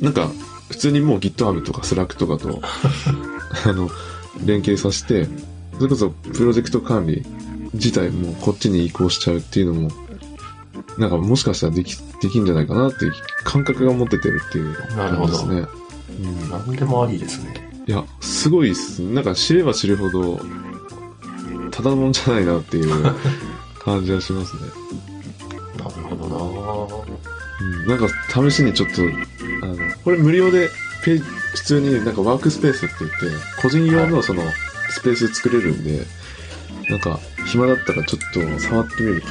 [0.00, 0.30] なんか、
[0.68, 2.60] 普通にもう GitHub とか Slack とかと、
[3.66, 3.88] あの、
[4.44, 5.30] 連携させて、そ
[5.84, 7.24] れこそプロジェクト管理
[7.74, 9.90] 自体もこっちに移行しちゃうっていうのも、
[10.98, 13.12] なんかもしかしたらでき、できんじゃないかなっていう
[13.44, 15.82] 感覚が持っててるっていうなるほど感じですね。
[16.20, 17.54] うん何でもありですね。
[17.86, 19.00] いや、すごいっす。
[19.00, 20.40] なんか知れば知るほど、
[21.70, 23.14] ただもんじゃないなっていう
[23.80, 24.62] 感じはしますね。
[25.78, 27.04] なるほど
[27.60, 29.02] うん、なんか試しにちょっと、
[29.62, 30.68] あの、これ無料で
[31.04, 31.22] ページ、
[31.54, 33.16] 普通になんかワークスペースって言って、
[33.60, 34.42] 個人用のその
[34.90, 36.04] スペース作れるんで、
[36.88, 39.28] なんか暇だったらちょっと触ってみると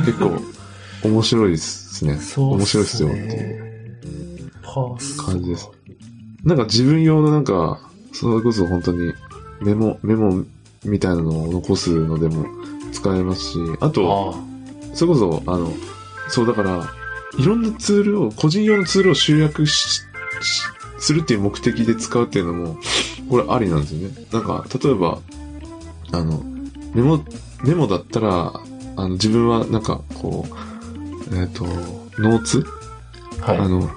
[0.00, 0.40] 結構
[1.08, 2.20] 面白いですねな。。
[2.20, 4.50] そう面っ白いですよってねいう。
[4.62, 5.68] パース感じです
[6.44, 7.80] なんか自分用のなんか、
[8.12, 9.12] それこそ本当に
[9.60, 10.44] メモ、メモ
[10.84, 12.46] みたいなのを残すのでも
[12.92, 15.72] 使えますし、あと、あそれこそ、あの、
[16.28, 16.88] そうだから、
[17.38, 20.02] いろんなツールを、個人用のツールを集約し
[20.40, 20.62] し
[20.98, 22.78] するっていう目的で使うっていうのも、
[23.28, 24.14] これありなんですよね。
[24.32, 25.18] なんか、例えば、
[26.12, 26.42] あの、
[26.94, 27.24] メモ、
[27.64, 28.52] メモだったら、
[28.96, 30.46] あの、自分はなんか、こ
[31.30, 31.64] う、えっ、と、
[32.18, 32.64] ノーツ？
[33.40, 33.58] はい。
[33.58, 33.90] あの、の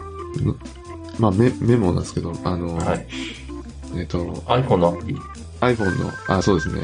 [1.19, 3.07] まあメ、メモなんですけど、あの、はい。
[3.95, 5.15] えっ、と、iPhone のアプリ
[5.61, 6.83] ？iPhone の、あ、そうですね。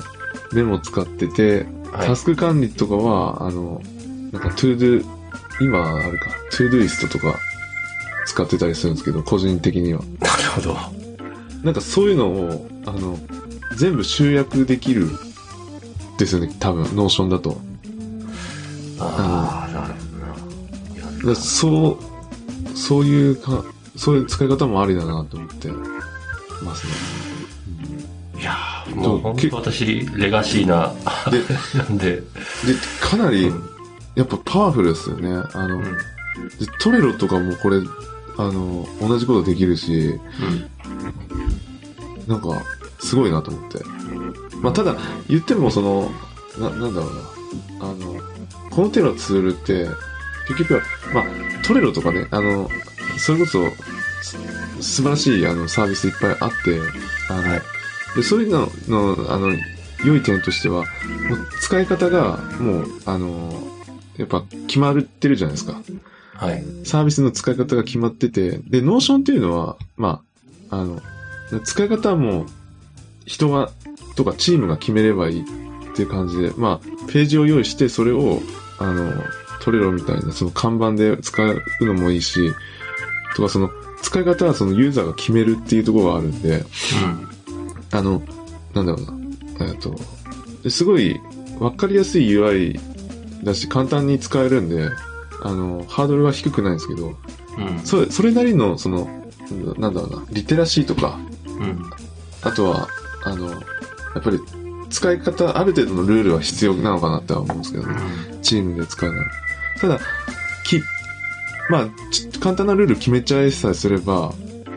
[0.53, 2.08] メモ使ってて、はい。
[2.08, 3.81] タスク管理とかは、あの、
[4.31, 5.05] なんか、トゥードゥ、
[5.62, 7.39] 今あるか、 Todoist とか
[8.25, 10.01] 使ってたりするんですけど、個人的には。
[10.19, 10.94] なるほど。
[11.65, 13.17] なんかそういうのを、あの、
[13.75, 15.10] 全部集約できる
[16.19, 17.60] ですよね、多分、 Notion だと。
[18.99, 21.36] ああ、なるほどな。
[21.36, 21.97] そ
[22.73, 25.69] う、そういうか、そういう使い方もありだなと思って
[26.63, 26.93] ますね。
[28.39, 30.93] いやーもう本当私、レガシーな、
[31.32, 31.41] で、
[31.80, 32.23] なんで、で、
[33.01, 33.69] かなりうん、
[34.13, 35.30] やっぱパワフルですよね。
[35.54, 35.84] あの、うん。
[35.84, 35.91] で
[36.80, 37.80] トレロとかもこれ、
[38.38, 40.69] あの、同じことできるし、うん。
[42.28, 42.62] なんか、
[43.00, 43.80] すごいなと思って。
[44.62, 44.96] まあ、ただ、
[45.28, 46.12] 言ってもその、
[46.60, 47.16] な、なんだろう
[47.80, 47.86] な。
[47.88, 48.20] あの、
[48.70, 49.88] この手のツールって、
[50.48, 50.82] 結局は、
[51.14, 51.24] まあ、
[51.63, 52.70] Trello とかね、あの、
[53.18, 53.64] それこそ、
[54.22, 54.38] す
[54.82, 56.80] 素晴らしいあのサービスいっぱいあって、
[57.30, 57.62] あの、はい
[58.16, 59.52] で、そういうのの、あの、
[60.06, 60.86] 良い点としては、
[61.30, 63.52] もう使い方が、もう、あの、
[64.18, 65.82] やっぱ決まってるじゃないですか。
[66.34, 66.64] はい。
[66.86, 70.22] サービスの使い方が決まってて、で、 Notion っていうのは、ま
[70.70, 71.02] あ、あの、
[71.63, 72.45] 使い方はもう、
[73.25, 73.71] 人が、
[74.15, 75.45] とかチームが決めればいいっ
[75.95, 78.41] ていう感じで、まあ、ページを用意して、それを、
[78.79, 79.12] あの、
[79.62, 82.53] トレロみたいな、その看板で使うのもいいし、
[83.36, 83.69] とかその、
[84.01, 86.65] 使い方はそのユーザーが決めるっていうところがあるんで、うん。
[87.91, 88.21] あの、
[88.73, 89.95] なんだろうな、えっと、
[90.63, 91.19] ですごい、
[91.60, 92.79] わかりやすい UI
[93.43, 94.89] だし、簡単に使えるんで、
[95.41, 97.17] あの、ハードルは低くないんですけど、
[97.58, 97.79] うん。
[97.84, 99.10] それ、それなりの、その、
[99.77, 101.35] なんだろうな、リテラシーとか、うん。
[102.41, 102.88] あとは、
[103.24, 103.58] あの、や
[104.20, 104.39] っぱり、
[104.89, 107.96] 使い方、ある程度のルールは必要なのかなっては思うんですけどね。
[108.41, 109.30] チームで使うなら。
[109.82, 110.00] ただ、
[110.63, 110.82] き、
[111.70, 114.34] まあ、ち簡単なルール決めちゃいさえすれば、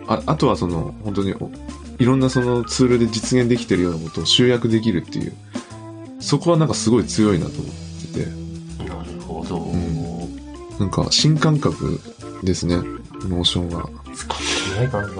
[0.07, 1.51] ああとはその、本当にお、
[1.99, 5.33] いろんなそのツールで実現できてるようなことを集約できるっていう、
[6.21, 7.67] そこはなんかすごい強いなと思っ
[8.13, 9.59] てて、なるほど。
[9.59, 10.37] ん
[10.79, 12.01] なんか新感覚
[12.43, 13.91] ですね、 Notion は。
[14.79, 15.13] ないかな、ね、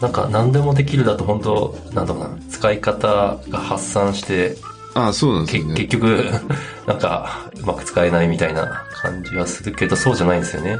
[0.00, 4.56] なんか何でもできるだと本当なんだろうな、使い方が発散して、
[4.94, 5.74] ああ、そうなんですね。
[5.74, 6.24] 結局、
[6.86, 10.78] なんかうまく使えないみたいな感じはするけど、そうじゃないんですよね。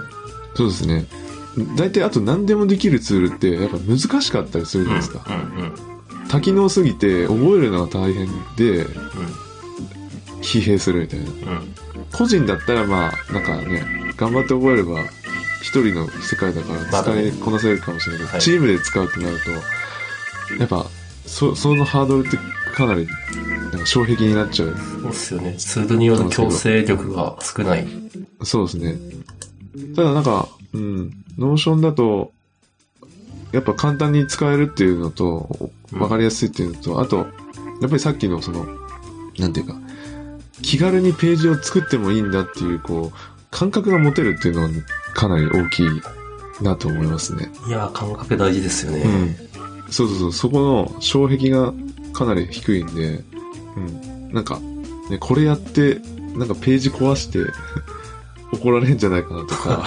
[0.55, 1.07] そうですね。
[1.77, 4.88] 大体あと何でもできるツールってやっぱ難しかったりするうん。
[4.88, 5.25] じゃないですか。
[5.29, 6.29] うん。
[6.29, 8.87] 多機能すぎて覚えるのが大変で
[10.42, 11.27] 疲弊するみたいな。
[11.27, 11.33] うん。
[11.33, 11.75] うん。
[12.12, 13.85] 個人だったらまあ、なんかね、
[14.16, 15.01] 頑張って覚えれば
[15.64, 19.50] 一人の世界だから使いこなせるかもしれないけど、はいチームで使うってなると、
[20.59, 20.87] やっぱ、
[21.24, 22.37] そ、そのハードルって
[22.74, 24.77] かなり、なんか障壁になっちゃう。
[24.77, 25.55] そうっすよね。
[25.57, 27.87] ツールによる強制力が少ない。
[28.42, 28.98] そうですね。
[29.96, 32.33] ただなんか、うん、 Notion だと、
[33.53, 37.27] やっぱ簡単に使えるっていうのと、うんわかりやすいっていうのと、あと、やっ
[37.83, 38.66] ぱりさっきのその、
[39.38, 39.77] なんていうか、
[40.61, 43.16] 気軽にページを作ってもいいんだっていう、こう、
[43.50, 44.68] 感覚が持てるっていうのは
[45.14, 45.88] かなり大きい
[46.61, 47.50] なと思いますね。
[47.66, 49.03] いやー、感覚大事ですよね。
[49.03, 49.37] うん。
[49.90, 51.72] そうそうそう、そこの障壁が
[52.12, 53.22] かなり低いんで、
[53.77, 54.33] うん。
[54.33, 54.59] なんか、
[55.11, 56.00] ね、これやって、
[56.35, 57.38] なんかページ壊して
[58.53, 59.85] 怒られんじゃないかなとか、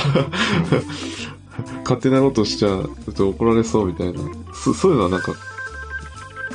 [1.84, 4.20] 勝手なことしちゃうと怒られそうみたいな、
[4.54, 5.34] そそういうのはなんか、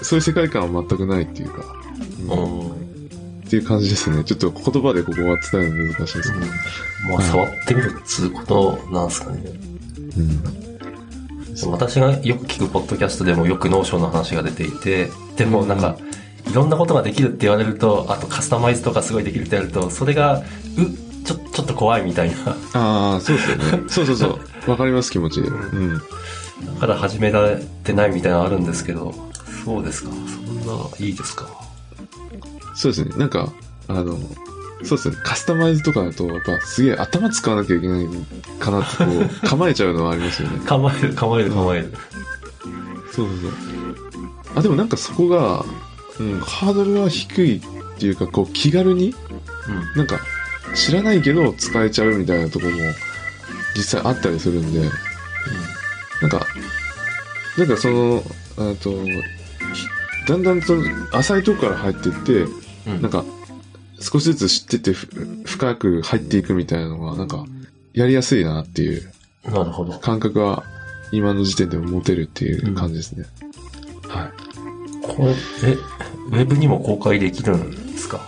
[0.03, 1.65] そういう世界観は全くないっていうか、
[2.21, 2.82] うんうん。
[3.53, 4.25] っていう感じですね。
[4.25, 6.47] ちょっと言葉でここは伝えるの難しいですけど。
[7.11, 9.43] まあ、触ってみるっつうことなんですかね。
[10.17, 11.71] うん。
[11.71, 15.99] 私がよく聞くポッドキャストでもよく Notion の話が出ていて、でもなんか、
[16.51, 20.43] いろんなことができるって言われると、あとカスタマイズとかすごいできるって言われると、それが、う、
[21.27, 22.57] ちょ、ちょっと怖いみたいな。
[22.73, 23.83] ああ、そうですよね。
[23.87, 24.71] そうそうそう。
[24.71, 25.41] わかります、気持ち。
[25.41, 25.99] うん。
[25.99, 26.03] だ
[26.81, 29.15] から始められてないみたいなのあるんですけど、
[29.63, 30.11] そうですか。
[30.11, 30.17] そ
[30.51, 31.62] んな、いいですか。
[32.83, 33.17] そうですね。
[33.17, 33.53] なんか、
[33.87, 34.19] あの、
[34.83, 35.17] そうですね。
[35.23, 38.09] カスタマイズとかだと、やっぱすげえ頭使わなきゃいけない
[38.59, 40.61] かなってこう、構えちゃうのはありますよね。
[40.67, 41.93] 構える、構える、構える。
[43.13, 43.53] そうそうそう。
[44.57, 45.65] あ、でもなんかそこが、
[46.19, 47.61] うん、ハードルが低いっ
[47.99, 49.15] ていうか、こう、気軽に、
[49.69, 49.97] うん。
[49.97, 50.19] なんか、
[50.75, 52.79] 知らないけど使えちゃうみたいなところも、
[53.77, 54.81] 実際あったりするんで、
[56.21, 56.45] なんか、
[57.57, 58.25] なんかその、
[58.57, 58.91] あと、
[59.73, 59.87] ひ
[60.27, 63.03] だんだんその、浅いとこから入っていって、うん。
[63.03, 63.25] なんか、
[64.01, 65.07] 少しずつ知っててふ
[65.45, 67.45] 深く入っていくみたいなのが、なんか、
[67.93, 69.13] やりやすいなっていう
[69.45, 69.99] なるほど。
[69.99, 70.65] 感覚は
[71.13, 73.27] 今の時点でも持てるっていう感じですね。
[74.09, 74.33] はい。
[75.03, 75.35] これ、
[75.71, 75.77] え、
[76.31, 78.21] ウェブにも公開できるんですか？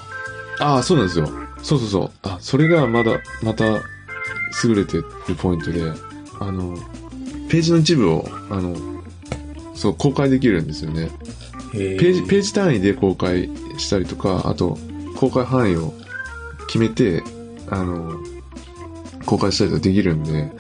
[0.60, 1.26] ああ、そうなんですよ。
[1.62, 2.10] そうそうそう。
[2.22, 5.04] あ、それがまだ、また、優れてる
[5.38, 5.82] ポイントで、
[6.40, 6.76] あの、
[7.48, 8.76] ページの一部を、あの、
[9.74, 11.10] そう、公開できるんですよね。
[11.72, 14.78] ペページ、ページ単位で公開したりとか、あと、
[15.16, 15.94] 公開範囲を
[16.66, 17.22] 決めて、
[17.70, 18.12] あの、
[19.24, 20.50] 公開したりとかできるんで、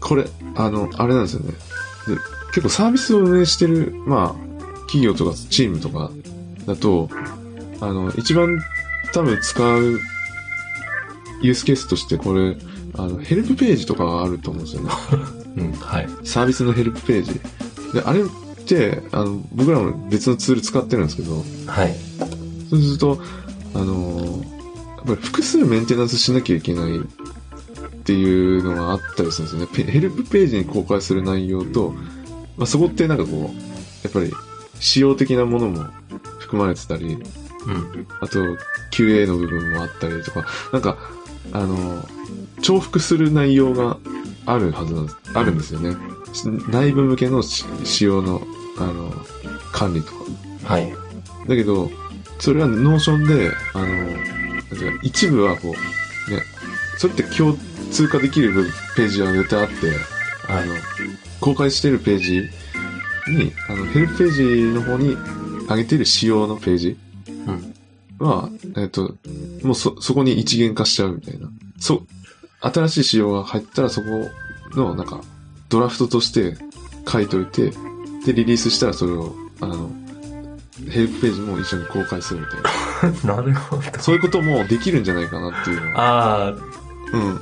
[0.00, 1.52] これ、あの、あれなんですよね。
[2.06, 2.16] で
[2.48, 6.10] 結構サービスを運営してる、まあ、企業とかチームとか
[6.66, 7.08] だと、
[7.80, 8.60] あの、一番
[9.12, 10.00] 多分使う
[11.40, 12.56] ユースケースとしてこれ、
[12.96, 14.90] あの、ヘルプページとかがあると思うんですよね。
[15.56, 16.08] うん、はい。
[16.24, 17.40] サービスのヘルプページ。
[17.92, 18.22] で、あれ
[19.12, 21.94] あの、僕らも別のツール使ってるんですけど、はい。
[22.70, 23.20] そうすると、
[23.74, 24.54] あのー
[25.06, 27.02] やっぱり複数メンテナンスしなきゃいけないっ
[28.04, 29.68] ていうのがあったりするんですよね。
[29.70, 31.90] ペヘルプページに公開する内容と、
[32.56, 33.56] まあ、そこってなんかこう、
[34.02, 34.32] やっぱり
[34.80, 35.84] 仕様的なものも
[36.38, 38.06] 含まれてたり、うん。
[38.20, 38.38] あと
[38.92, 40.96] QA の部分もあったりとか、なんか、
[41.52, 42.24] あのー
[42.62, 43.98] 重複する内容が
[44.46, 45.94] あるはずなんです、あるんですよね。
[46.34, 48.42] し内部向けのし仕様の、
[48.78, 49.12] あの
[49.72, 50.24] 管理とか。
[50.64, 50.92] はい。
[51.48, 51.90] だけど、
[52.38, 53.86] それは Notion で、あの、
[55.02, 56.42] 一部はこう、ね、
[56.98, 57.56] それって共
[57.90, 58.64] 通化できる部
[58.96, 59.74] ページは絶対あって、
[60.48, 60.74] あの、
[61.40, 62.50] 公開してるページ
[63.28, 65.16] に、あの、ヘルプページの方に
[65.68, 66.98] 上げてる仕様のページ
[67.46, 67.74] うん。
[68.26, 69.16] は、えっ、と、
[69.62, 71.48] もうそ、そこに一元化しちゃうみたいな。
[71.78, 72.06] そう、
[72.60, 74.06] 新しい仕様が入ったらそこ
[74.72, 75.20] の、なんか、
[75.74, 76.56] ドラフトとして
[77.10, 77.70] 書いといて、
[78.24, 79.90] で、リリースしたらそれを、あの、
[80.88, 83.34] ヘルプページも一緒に公開するみたいな。
[83.34, 83.82] なるほど。
[83.98, 86.46] そういうこともできるんじゃないかなっていうのは。
[86.46, 86.54] あ
[87.12, 87.40] うん。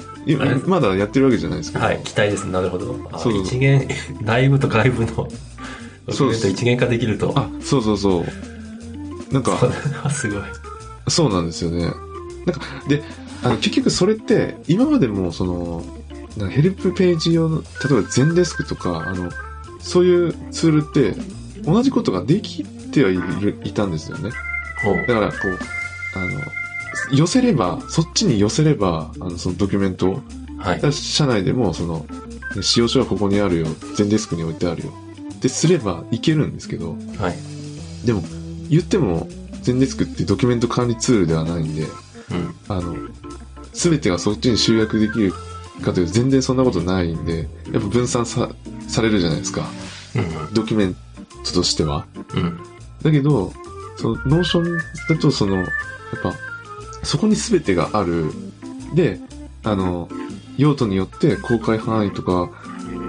[0.66, 1.86] まだやってるわけじゃないですけあ、ど。
[1.88, 2.00] はい。
[2.04, 2.44] 期待です。
[2.46, 2.96] なるほど。
[3.12, 3.86] あそうそう一元、
[4.24, 5.26] 内部と外部のド
[6.08, 7.34] キュメント一元化できると。
[7.36, 8.24] あ、そうそうそ
[9.30, 9.34] う。
[9.34, 10.42] なんかそ、れはすごい。
[11.08, 11.82] そうなんですよね。
[11.82, 13.02] なんか、で、
[13.42, 15.84] あの、結局それって、今までも、その、
[16.50, 19.30] ヘルプページ用の、例えばゼンデスクとか、あの、
[19.80, 21.14] そういうツールって、
[21.62, 24.30] 同じことができてはいる、いたんですよね。
[24.82, 24.96] ほう。
[25.06, 25.58] だから、こう、
[26.14, 26.40] あの、
[27.16, 30.22] 寄せれば、そっちに寄せれば、あの、そのドキュメントを、
[30.58, 30.86] はいだか。
[30.88, 32.06] ら社内でも、その、
[32.56, 33.66] ね使用書はここにあるよ、
[33.96, 34.92] 全デスクに置いてあるよ。
[35.34, 38.06] ってすればいけるんですけど、はい。
[38.06, 38.22] でも、
[38.68, 39.28] 言っても、
[39.62, 42.54] Zendesk ってドキュメント管理ツールではないんで、うん。
[42.68, 42.94] あの、
[43.72, 45.32] すべてがそっちに集約できる
[45.80, 48.50] かというと全然そんなことないんで、やっぱ分散さ、
[48.88, 49.68] されるじゃないですか。
[50.14, 50.54] うん。
[50.54, 50.96] ドキュメン
[51.44, 52.06] トとしては。
[52.34, 52.58] うん。
[53.02, 53.52] だけど、
[53.96, 55.66] その、 Notion だと、その、やっ
[56.22, 56.34] ぱ、
[57.02, 58.32] そこに全てがある。
[58.94, 59.18] で、
[59.64, 60.08] あの、
[60.58, 62.50] 用途によって公開範囲とか、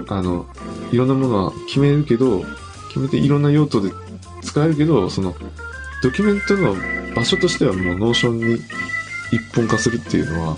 [0.08, 0.46] あの、
[0.92, 2.44] いろんなものは決めるけど、
[2.88, 3.90] 決めていろんな用途で
[4.42, 5.34] 使えるけど、その、
[6.02, 6.76] ドキュメントの
[7.14, 8.60] 場所としてはもう Notion に
[9.32, 10.56] 一本化するっていうのは、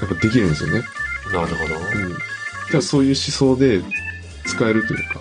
[0.00, 0.82] やっぱできるんですよね。
[1.32, 1.74] なるほど。
[2.74, 2.82] うん。
[2.82, 3.82] そういう思想で
[4.44, 5.20] 使えるというか、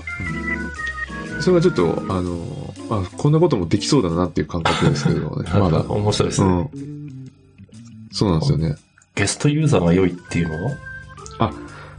[1.33, 1.41] うん。
[1.41, 5.81] それがちょっと、あの、あ、こんなこともできそうだなっていう感覚ですけどね、 まだ。
[5.81, 6.69] 面白いですね。
[6.73, 7.31] うん。
[8.11, 8.75] そうなんですよね。
[9.15, 10.65] ゲストユーザーが良いっていうの？
[11.39, 11.53] は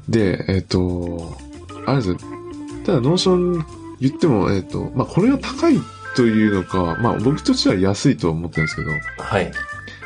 [0.09, 1.37] で、えっ、と、
[1.87, 2.17] あれですよ。
[2.85, 3.67] ただ、 Notion
[4.01, 5.79] 言っても、えっ、と、まあ、これが高い
[6.17, 9.53] というのか、まあ、僕としては安いとは思ってるんですけど、はい。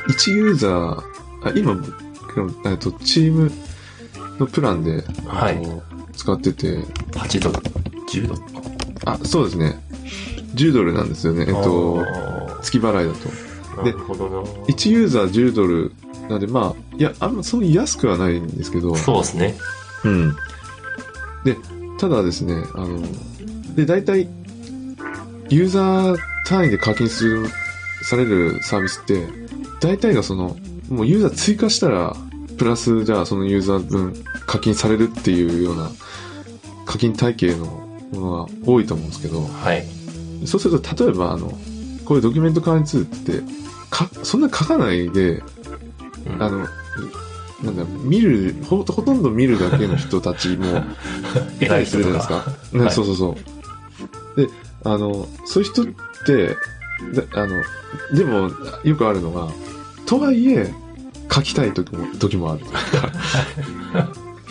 [0.09, 1.03] 1ユーザー、
[1.47, 1.77] あ今、
[2.65, 3.51] えっ、と、チーム
[4.43, 6.77] のプランで、はい使ってて、
[7.11, 7.57] 8ドル、
[8.07, 8.41] 10ドル。
[9.05, 9.79] あ、そうですね。
[10.53, 11.45] 10ドルなんですよね。
[11.47, 13.29] えっ、と、あ月払いだと。
[13.29, 14.37] ーなるほどな。
[14.67, 15.91] 1ユーザー10ドル
[16.29, 19.55] なんで、まあ、いや、あんまそんなに安くはないんですけど、そうですね。
[20.03, 20.35] うん。
[21.43, 21.57] で、
[21.99, 23.01] ただですね、あの、
[23.75, 24.27] で、大体、
[25.49, 27.47] ユーザー単位で課金する、
[28.03, 29.27] されるサービスって、
[29.79, 30.55] 大体がその、
[30.89, 32.15] もうユーザー追加したら、
[32.57, 34.13] プラス、じゃあそのユーザー分
[34.45, 35.89] 課金されるっていうような
[36.85, 37.65] 課金体系の
[38.11, 39.83] ものが多いと思うんですけど、はい。
[40.45, 41.49] そうすると、例えば、あの、
[42.05, 43.53] こういうドキュメント管理ツールって、
[43.89, 45.41] か、そんな書かないで、
[46.25, 46.67] うんあの、
[47.63, 50.83] なんだ、見る、ほ、ほとんど見るだけの人たちも
[51.61, 52.45] いたりするじゃないですか。
[52.73, 53.37] ねはいそうそうそ
[54.35, 54.41] う。
[54.41, 54.49] で、
[54.83, 55.85] あの、そういう人っ
[56.25, 56.55] て、で
[57.33, 57.63] あの、
[58.13, 58.51] でも、
[58.83, 59.47] よくあるのが、
[60.05, 60.73] とはいえ、
[61.31, 62.65] 書きたい時も、時もある。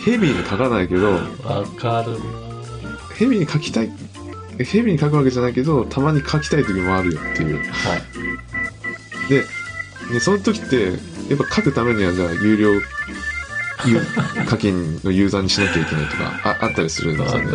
[0.03, 1.19] ヘビーに書かないけど、わ
[1.77, 2.17] かるな
[3.15, 3.91] ヘビーに書きたい、
[4.57, 7.57] ヘビーに書くわけじゃないけど、たまに書きたい時もあるよっていう。
[7.57, 7.61] は
[9.27, 9.29] い。
[9.29, 9.45] で、
[10.11, 10.91] ね、その時って、や
[11.35, 12.73] っぱ書くためには、じゃあ、有料
[13.85, 13.99] ゆ
[14.45, 17.47] 課金のユーザーにしなきゃいけないとかああったりするんですよね。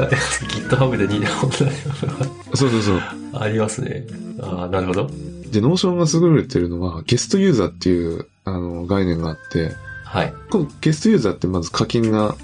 [0.68, 2.96] GitHub で似た同じものそうそうそう。
[3.32, 4.04] がありますね。
[4.40, 5.10] ああ、なるほど。
[5.50, 9.72] で、 Notion が優れてるのは、ゲストユーザーっていうあの概念があって、
[10.04, 10.34] はい。
[10.50, 12.34] このゲストユーザーってまず課金が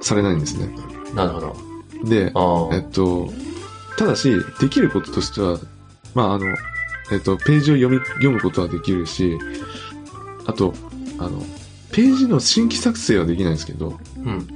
[0.00, 0.68] されないんですね。
[1.14, 1.56] なるほど。
[2.04, 2.32] で。
[2.72, 3.32] えっと、
[3.96, 5.58] ただし、できることとしては、
[6.14, 6.46] まあ、あの、
[7.12, 9.38] えっと、ページを読み、読むことはできるし、
[10.46, 10.74] あと、
[11.18, 11.42] あの、
[11.92, 14.46] ページの新規作成はできないんですけど、うん。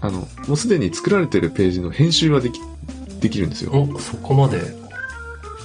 [0.00, 2.60] あの、もうすでに作られてるページの編集はでき、
[3.20, 3.72] できるんですよ。
[3.72, 4.60] お、そこまで。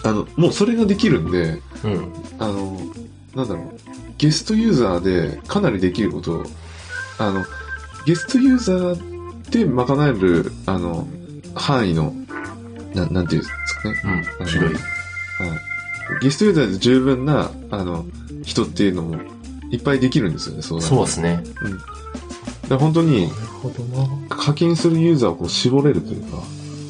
[0.03, 2.13] あの、もうそれができるんで、うん。
[2.39, 2.79] あの、
[3.36, 3.79] なんだろう、
[4.17, 6.43] ゲストユーザーでかなりできることを、
[7.17, 7.45] あの、
[8.06, 11.08] ゲストユーザーで賄える、あの、
[11.56, 12.13] 範囲の、
[12.93, 14.02] ななんていうんですかね。
[14.39, 14.45] うん。
[14.45, 14.76] 広い。
[14.76, 14.80] はい。
[16.21, 18.06] ゲストユーザーで十分な、あの、
[18.43, 19.17] 人っていうのも、
[19.71, 21.43] いっぱいできるんですよね、そうなるとそうですね。
[22.63, 24.08] だから本当になるほどな。
[24.30, 26.38] 課金するユーザーをこう絞れるというか、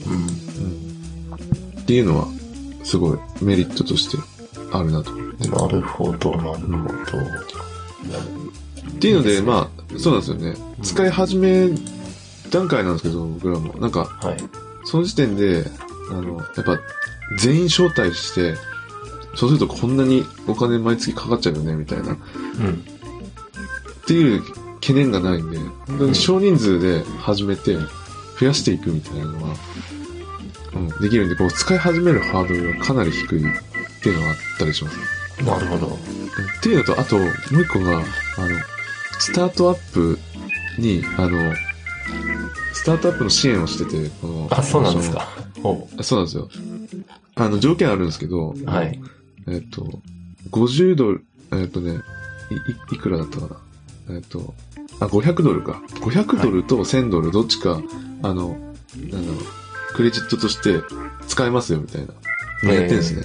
[0.07, 0.13] うん。
[0.13, 2.27] うん、っていうのは、
[2.83, 4.17] すごいメリットとして
[4.73, 5.11] あるなと。
[5.11, 6.57] なるほど、なるほど。
[8.91, 10.49] っていうので、まあ、そうなんですよね。
[10.49, 11.69] うん使い始め
[12.49, 13.73] 段階なんですけど、僕らも。
[13.79, 14.37] なんか、はい。
[14.83, 15.63] その時点で、
[16.11, 16.77] あの、やっぱ、
[17.39, 18.55] 全員招待して、
[19.35, 22.13] そうするとこんなにお金毎月かかっちゃうよね、みたいな。
[22.13, 22.17] っ
[22.59, 22.83] うん。
[24.05, 24.43] ていう
[24.75, 25.57] 懸念がないんで、
[25.87, 27.77] 本当に少人数で始めて、
[28.39, 29.55] 増やしていくみたいなのは、
[30.75, 33.43] うん、できるんで、こう、使い始めるハードルがかなり低い
[34.03, 34.97] っていうのがあったりします。
[35.41, 35.87] なるほど。
[35.87, 37.29] っていうのと、あと、もう
[37.61, 38.05] 一個が、あの、
[39.17, 40.19] スタートアップ
[40.77, 41.53] に、あの、
[42.73, 45.29] スタートアップの支援をしてて、この、あ、そうなんですか。
[45.63, 46.49] おそうなんですよ。
[47.35, 48.99] あの、条件あるんですけど、はい。
[49.47, 50.01] えっと、
[50.51, 51.93] 50ドル、えっとね、
[52.51, 52.55] い、
[52.93, 53.47] いいくらだったか
[54.09, 54.15] な。
[54.15, 54.53] えっと、
[54.99, 55.81] あ、500ドルか。
[56.01, 57.81] 500ドルと1000ドルどっちか、
[58.21, 58.49] あの、
[59.09, 60.81] なんだろう、クレジットとして
[61.29, 62.13] 使えますよ、みたいな。
[62.63, 63.23] のやってるんですね。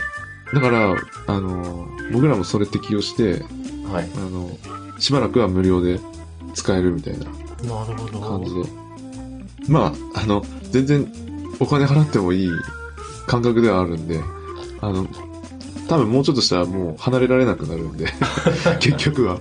[0.55, 3.43] だから、あの、僕らもそれ適用して、
[3.91, 4.09] はい。
[4.17, 4.51] あの、
[4.99, 6.01] しばらくは無料で
[6.55, 7.33] 使えるみたいななる
[7.97, 8.21] ほど。
[8.21, 8.63] 感じで。
[9.69, 11.13] まあ、あの、全然
[11.61, 12.51] お金払ってもいい
[13.27, 14.21] 感覚ではあるんで、
[14.81, 15.07] あの、
[15.89, 18.07] 多分もうちょっとしたらもう離れられなくなるんで、
[18.81, 19.41] 結局は。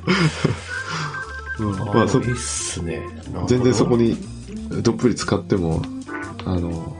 [1.59, 3.01] うん、まあそいいっすね。
[3.47, 4.09] 全然そこに。
[4.09, 5.81] にどっぷり使っても、
[6.45, 6.95] あの、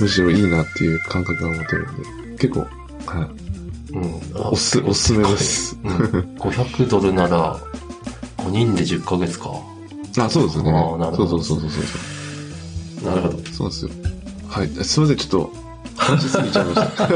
[0.00, 4.50] むしろいいなっていう感覚が持てるんで、結構、はい、うん。
[4.50, 5.76] おす、おすすめです。
[5.82, 5.92] うん。
[6.36, 7.58] 500ドルなら、
[8.38, 9.50] 5人で10ヶ月か。
[10.18, 10.70] あ、そうですよね。
[10.70, 11.82] あーなるほどそうそうそうそう
[13.00, 13.10] そう。
[13.10, 13.38] なるほど。
[13.52, 13.90] そうですよ。
[14.48, 14.68] はい。
[14.68, 17.08] すみません、ちょっと、話しすぎちゃいました。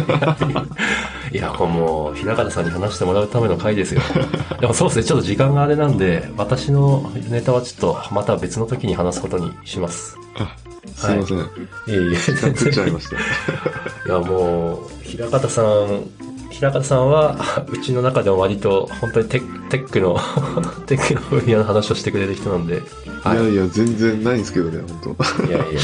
[1.33, 4.03] いや、もう、平方さんに話してもらうための回ですよ。
[4.61, 10.17] でもそうですね、ちょっと時間があれなんで、私のネタはちょっと、また別の時に話すことにします。
[10.37, 10.55] あ、
[10.95, 11.39] すみません。
[11.39, 11.43] い
[11.89, 13.17] えいえ、時間食っちゃいました。
[14.07, 16.05] いや、もう、平方さん、
[16.51, 17.37] 平方さんは、
[17.69, 20.19] うちの中でも割と、本当にテックの、
[20.87, 22.83] テックの分野の話をしてくれる人なんで、
[23.23, 23.37] はい。
[23.37, 25.77] やいや、全然ないんですけどね、本やいやいやい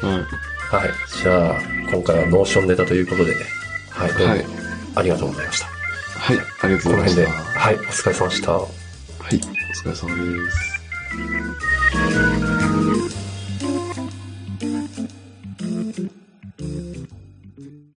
[0.00, 0.06] 当。
[0.06, 0.18] はい。
[0.18, 0.24] や。
[0.78, 0.90] はい。
[1.22, 1.54] じゃあ、
[1.92, 3.34] 今回は Notion ネタということで、
[3.90, 4.12] はい。
[4.12, 4.46] どうもはい
[4.96, 5.66] ありがとうございました。
[5.66, 5.72] は
[6.32, 7.22] い、ありがとうございました。
[7.22, 7.74] この辺で、はい。
[7.74, 8.52] お疲れ様でした。
[8.52, 8.68] はい、お
[9.28, 10.74] 疲れ様です。